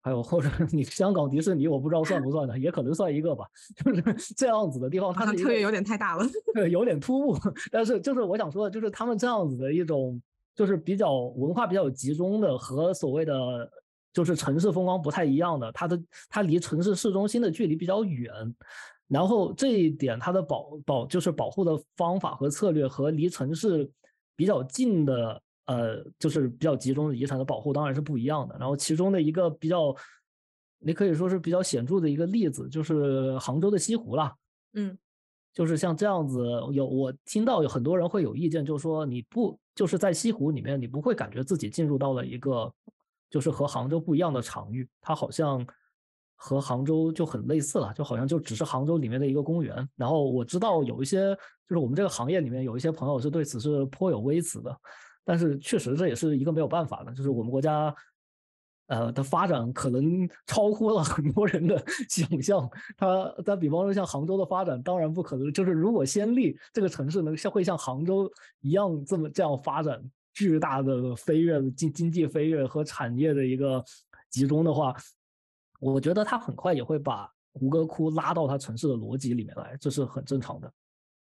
[0.01, 3.45] 还有或者你香港迪士尼，我不知道算不算的，也可能算一个吧。
[3.75, 6.23] 就是这样子的地方，它是一个像特别有点太大了。
[6.53, 7.35] 对，有点突兀，
[7.71, 10.21] 但是就是我想说的，就是他们这样子的一种，
[10.53, 13.67] 就是比较文化比较集中的，和所谓的
[14.19, 18.29] 就是城市风光不太一样的，它的它离城市市中心的距离比较远，
[19.07, 23.89] 然后这一点它的保保就是保护的方法和策略和离城市
[24.35, 28.57] 比较近的，呃，就是比较集中的遗产的保护当然是不一样的。
[28.59, 29.95] 然后其中的一个比较，
[30.79, 34.35] 你可以说是比较显著的一个例子，就是杭州的西湖啦。
[34.73, 34.97] 嗯
[35.51, 42.71] 就是像这样子，有我听到有很多人会有意见，就是说你不就是在西湖里面，你不会感觉自己进入到了一个
[43.29, 45.65] 就是和杭州不一样的场域，它好像
[46.35, 49.87] 和杭州就很类似了，就好像就只是杭州里面的一个公园。
[49.95, 51.35] 然后我知道有一些
[51.67, 54.75] 就是我们这个行业里面有一些朋友是对此是颇有微词的，
[55.23, 57.93] 但是确实这也是一个没有办法的，就是我们国家。
[58.91, 62.67] 呃的发展可能 超乎了很多人的 想象。
[62.97, 68.27] 它它比方说像杭州的发展，当然不可能，就是如果先例这个城市能像会像杭州
[68.61, 70.01] 一样这么这样发展，
[70.33, 73.83] 巨大的飞跃经经济飞跃和产业的一个
[74.29, 74.95] 集中的话，
[75.79, 80.71] 我觉得它很快也会把吴哥窟拉到它城市的逻辑里面来，这是很正常的。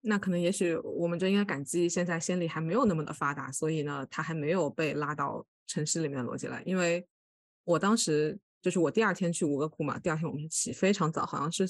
[0.02, 6.62] 那可能也许我们就应该感激现在先例还没有那么的发达，所以呢，它还没有被拉到城市里面逻辑来。
[6.66, 7.06] 因为
[7.64, 11.66] 我当时就是我第二天去吴哥窟嘛，第二天我们是起非常早，好像是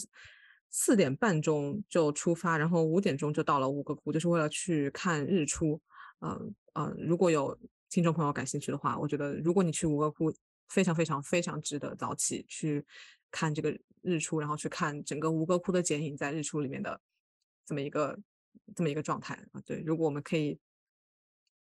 [0.70, 5.82] 四点半钟就出发，然后五点钟就到了吴哥窟，就是为了去看日出。
[6.22, 6.54] 嗯，
[6.98, 7.58] 如果有
[7.90, 10.32] 听众朋友感兴趣的话，我觉得如果你去吴哥窟，
[10.68, 12.86] 非常非常非常值得早起去
[13.32, 17.02] 看这个日出，然后去看整个吴哥窟的剪影在日出里面的
[17.66, 18.20] 这么一个
[18.76, 19.62] 这么一个状态啊。
[19.66, 20.60] 对，如果我们可以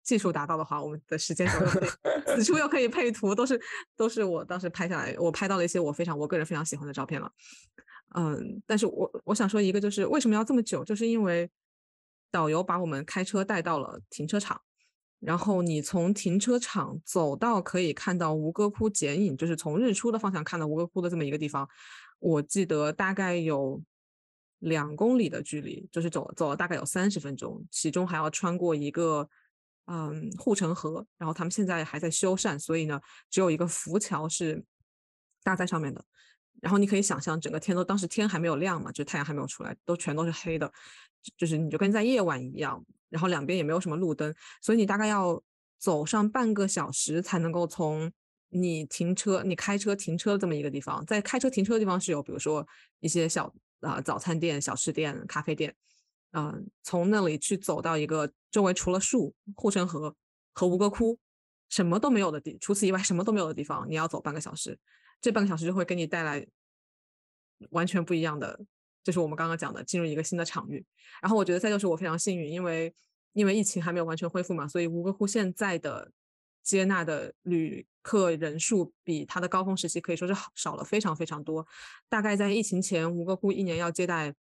[0.03, 1.47] 技术达到的话，我们的时间
[2.27, 3.59] 此处又可以配图，都是
[3.95, 7.31] 都是我当时拍下来，我拍到了一些我非常我个人非常喜欢的照片了。
[8.15, 11.49] 嗯，但是我我想说一个就是为什么要这么久，就是因为
[12.29, 14.61] 导游把我们开车带到了停车场，
[15.21, 21.69] 然后你从停车场走到可以看到吴哥窟剪影，就是从日出的方向看到吴哥窟的这么一个地方，
[22.17, 23.79] 我记得大概有
[24.59, 29.29] 两公里的距离，就是走走了大概有三十分钟，其中还要穿过一个
[29.85, 34.65] 嗯护城河，然后他们现在还在修缮，所以呢，只有一个浮桥是
[35.43, 36.03] 搭在上面的。
[36.61, 40.71] 然后你可以想象整个天都当时天还没有亮嘛，就太阳还没有出来，都全都是黑的，
[41.35, 45.41] 就是你就跟在夜晚一样，然后两边也没有什么路灯，所以你大概要
[45.77, 48.11] 走上半个小时才能够从
[48.49, 52.67] 你停车、你开车停车这么一个地方，在开车停车的地方是有，比如说
[52.99, 55.73] 一些小啊、早餐店、小吃店、咖啡店，
[56.33, 60.15] 嗯、从那里去走到一个周围除了树、护城河
[60.53, 61.17] 和吴哥窟
[61.69, 64.77] 什么都没有的地，除此以外什么都没有的地方，你要走半个小时，
[65.21, 66.45] 这半个小时就会给你带来
[67.69, 68.59] 完全不一样的，
[69.03, 70.83] 就是我们刚刚讲的进入一个新的场域。
[71.21, 72.93] 然后我觉得再就是我非常幸运，因为
[73.33, 76.11] 因为疫情还没有完全恢复嘛，所以吴哥窟现在的
[76.63, 81.65] 接纳的旅客人数比它的高峰时期可以说是少了非常非常多。
[82.09, 84.33] 大概在疫情前，吴哥窟一年要接待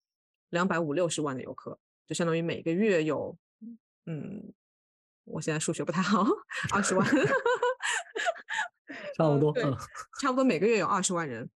[0.51, 3.37] 两百五六十万的游客，就相当于每个月有
[4.07, 4.53] 嗯，
[5.25, 6.25] 我现在数学不太好，
[6.73, 7.05] 二十万。
[9.19, 9.77] 差不多，嗯，
[10.21, 11.51] 差不多每个月有二十万人。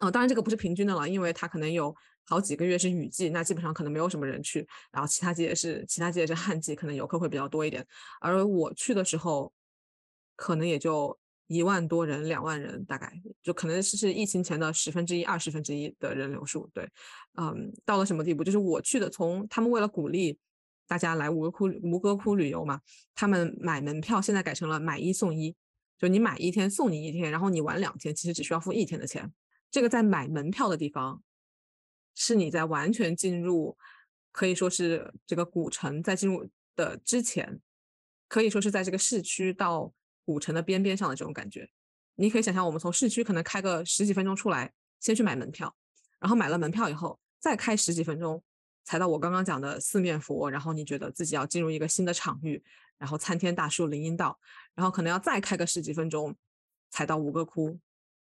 [0.00, 7.86] 哦，当然这个不是平均的了，因为它可能有好几个月是雨季，那基本上可能没有什么人去，然后其他季节是其他季节是旱季，可能游客会比较多一点。
[8.20, 9.52] 而我去的时候，
[10.36, 11.18] 可能也就
[11.48, 13.12] 一万多人、两万人，大概
[13.42, 16.70] 就可能是是疫情前的十分之一、二十分之一的人流数。
[16.72, 16.88] 对，
[17.36, 18.44] 嗯，到了什么地步？
[18.44, 20.38] 就是我去的，从他们为了鼓励
[20.86, 22.80] 大家来吴哥窟吴哥窟旅游嘛，
[23.16, 25.56] 他们买门票现在改成了买一送一，
[25.98, 29.30] 就你买一天送你一天，然后你玩两天，其实只需要付一天的钱。
[29.70, 31.22] 这个在买门票的地方，
[32.14, 33.76] 是你在完全进入，
[34.30, 37.60] 可以说是这个古城在进入的之前，
[38.28, 39.92] 可以说是在这个市区到
[40.24, 41.68] 古城的边边上的这种感觉。
[42.14, 45.74] 你可以想象，我们从市区可能开个十几分钟出来，先去买门票，
[46.18, 48.42] 然后买了门票以后，再开十几分钟，
[48.84, 52.62] 才到我刚刚讲的四面佛，然后你觉得自己要进入一个新的场域，
[52.98, 54.38] 然后参天大树林荫道，
[54.74, 56.36] 然后可能要再开个十几分钟，
[56.90, 57.78] 才到吴哥窟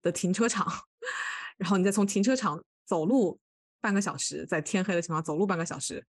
[0.02, 0.68] 的停车场，
[1.58, 3.40] 然后你再从停车场走路
[3.80, 6.06] 半个小时，在天黑的情况下走路半个小时，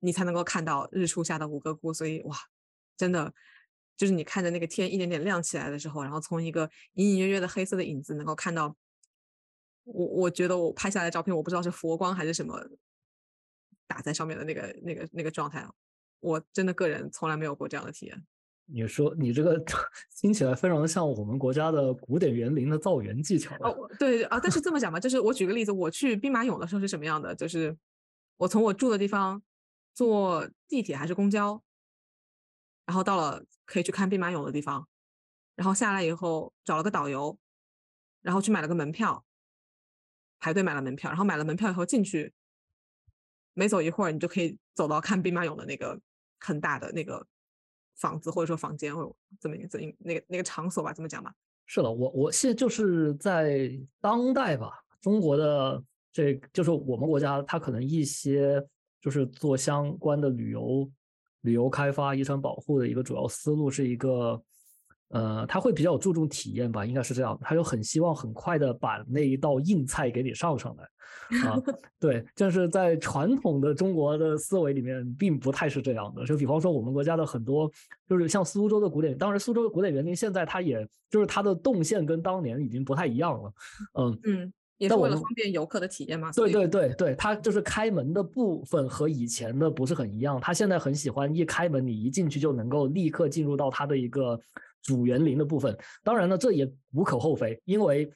[0.00, 1.92] 你才能够看到日出下的吴哥窟。
[1.92, 2.36] 所以哇，
[2.96, 3.32] 真的
[3.96, 8.76] 就是你看着那个天一点点亮起来的时候，然后从一个隐隐约约的黑色的影子，能够看到
[9.84, 12.58] 我，我觉得我拍下来的照片，我不知道是佛光还是什么
[13.86, 15.66] 打在上面的那个那个那个状态，
[16.20, 18.24] 我真的个人从来没有过这样的体验。
[18.66, 19.60] 你说你这个
[20.20, 23.68] 听起来非常像我们国家的古典园林的造园技巧啊。
[23.68, 27.34] 哦，对啊，但是这么讲吧，就是我举个例子，我去兵马俑的时候是什么样的？
[27.34, 27.76] 就是
[28.36, 29.42] 我从我住的地方
[29.92, 31.60] 坐地铁还是公交，
[32.86, 34.86] 然后到了可以去看兵马俑的地方，
[35.56, 37.36] 然后下来以后找了个导游，
[38.22, 39.24] 然后去买了个门票，
[40.38, 42.32] 排队买了门票，然后买了门票以后进去，
[43.52, 46.00] 没走一会儿你就可以走到看兵马俑的那个
[46.40, 47.24] 很大的那个
[47.96, 51.32] 房子或者说房间或者怎么怎么那个那个场所吧，怎么讲吧。
[51.66, 53.70] 是的，我我现在就是在
[54.00, 55.80] 当代吧，中国的
[56.12, 58.60] 这就是我们国家，它可能一些
[59.00, 60.90] 就是做相关的旅游、
[61.42, 64.42] 旅游开发、遗产保护的一个主要思路是一个，
[65.10, 70.84] 呃，他会比较注重体验吧，应该是这样，他就很希望很快的把那一道硬菜给你上上来。
[71.44, 71.60] 啊，
[71.98, 76.24] 对，就是在传统的中国的思维里面，并不太是这样的。
[76.24, 77.70] 就比方说，我们国家的很多，
[78.08, 83.52] 就是像苏州的古典，当然苏州的古典园林现在它也就是它的动线跟当年已经不太一样了。
[83.94, 86.30] 嗯，嗯，也是为了方便游客的体验嘛。
[86.32, 90.40] 对对对对，它就是开门的部分和以前的不是很一样。
[90.40, 94.40] 他现在很喜欢一开门，你一进去就能够立刻进入到它的一个
[94.82, 95.76] 主园林的部分。
[96.02, 98.10] 当然呢，这也无可厚非，因为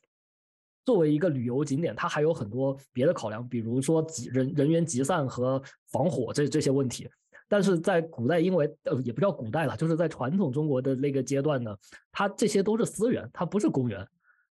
[0.84, 7.08] 作为一个旅游景点，它还有很多别的考量，比如说集人人员集散和防火这这些问题。
[7.48, 11.76] 但是在古代，因为呃也不叫古代了，就是在传统中国的那个阶段呢，
[12.10, 14.06] 它这些都是私园，它不是公园。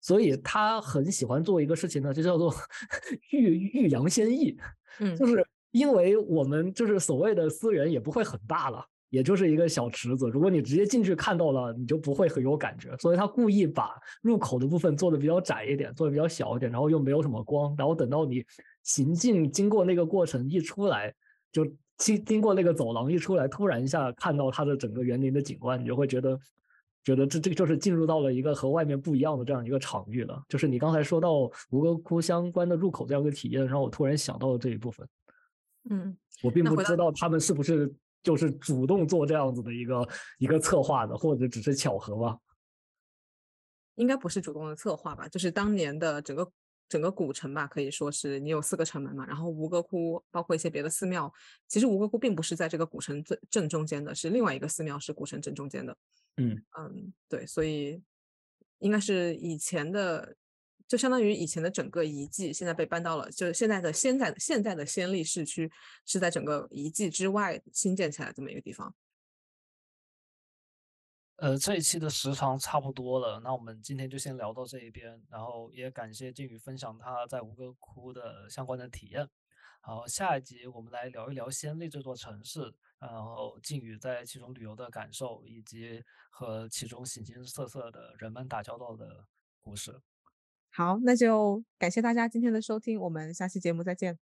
[0.01, 2.55] 所以他很喜欢做一个事情呢，就叫做
[3.33, 4.57] 欲欲扬先抑，
[5.01, 18.45] 嗯就是因为我们就是所谓的私园也不会很大了，也就是一个小池子，如果你直接进去看到了，你就不会很有感觉，所以他故意把入口的部分做的比较窄一点，做的比较小一点，然后又没有什么光，然后等到你
[18.83, 21.15] 行进经过那个过程一出来，
[21.53, 26.39] 就经经过那个走廊一出来，突然一下看到它的整个园林的景观，你就会觉得。
[27.05, 30.43] 觉得这这个就是进入到了一个和外面不一样的这样一个场域了。
[30.47, 35.09] 就是你刚才说到吴哥窟相关的入口这样一个体验，让我突然想到了这一部分。
[35.89, 37.91] 嗯，我并不知道他们是不是
[38.23, 40.09] 就是主动做这样子的一个
[40.39, 42.39] 一个策划的，或者只是巧合吗。
[43.97, 46.53] 应该不是主动的策划吧，就是当年的整个
[46.89, 51.33] 整个古城吧，可以说是你有四个城门嘛，然后吴哥窟包括一些别的寺庙，
[51.66, 55.97] 其实吴哥窟并不是在这个古城最正中间的，是另外一个寺庙是古城正中间的。
[56.37, 58.01] 嗯嗯，对，所以
[58.79, 60.37] 应该是以前的
[60.89, 65.70] 就相当于以前的整个遗迹现在被搬到了，就是现在的现在现在的暹粒市区
[66.07, 68.93] 是在整个遗迹之外新建起来这么一个地方。
[71.36, 79.28] 呃，这一期的时长差不多了，那我们今天就先聊到这一边，然后也感谢靖宇分享他在吴哥窟的相关的体验。
[79.80, 89.24] 好，下一集我们来聊一聊暹粒这座城市，然后靖宇在其中旅游的感受，以及和其中形形色色的人们打交道的
[89.62, 90.01] 故事。
[90.71, 94.28] 好，那就感谢大家今天的收听，我们下期节目再见。